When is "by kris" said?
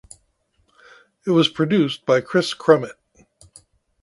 2.07-2.55